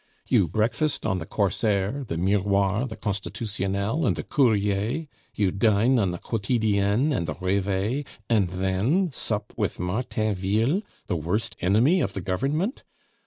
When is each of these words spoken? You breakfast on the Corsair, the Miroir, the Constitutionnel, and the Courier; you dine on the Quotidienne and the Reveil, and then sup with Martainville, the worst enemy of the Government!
You 0.27 0.47
breakfast 0.47 1.05
on 1.05 1.19
the 1.19 1.27
Corsair, 1.27 2.05
the 2.07 2.15
Miroir, 2.17 2.87
the 2.89 2.95
Constitutionnel, 2.95 4.07
and 4.07 4.15
the 4.15 4.23
Courier; 4.23 5.05
you 5.35 5.51
dine 5.51 5.99
on 5.99 6.09
the 6.09 6.17
Quotidienne 6.17 7.13
and 7.15 7.27
the 7.27 7.35
Reveil, 7.35 8.03
and 8.27 8.49
then 8.49 9.11
sup 9.11 9.53
with 9.55 9.77
Martainville, 9.79 10.81
the 11.05 11.15
worst 11.15 11.55
enemy 11.61 12.01
of 12.01 12.13
the 12.13 12.21
Government! 12.21 12.81